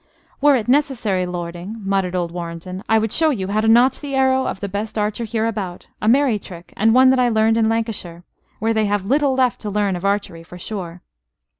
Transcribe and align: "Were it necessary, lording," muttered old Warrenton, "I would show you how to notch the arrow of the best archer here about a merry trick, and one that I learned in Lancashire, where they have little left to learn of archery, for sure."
"Were 0.41 0.55
it 0.55 0.67
necessary, 0.67 1.27
lording," 1.27 1.75
muttered 1.85 2.15
old 2.15 2.31
Warrenton, 2.31 2.83
"I 2.89 2.97
would 2.97 3.11
show 3.11 3.29
you 3.29 3.49
how 3.49 3.61
to 3.61 3.67
notch 3.67 3.99
the 4.01 4.15
arrow 4.15 4.47
of 4.47 4.59
the 4.59 4.67
best 4.67 4.97
archer 4.97 5.25
here 5.25 5.45
about 5.45 5.85
a 6.01 6.07
merry 6.07 6.39
trick, 6.39 6.73
and 6.75 6.95
one 6.95 7.11
that 7.11 7.19
I 7.19 7.29
learned 7.29 7.55
in 7.57 7.69
Lancashire, 7.69 8.23
where 8.57 8.73
they 8.73 8.85
have 8.87 9.05
little 9.05 9.35
left 9.35 9.61
to 9.61 9.69
learn 9.69 9.95
of 9.95 10.03
archery, 10.03 10.41
for 10.41 10.57
sure." 10.57 11.03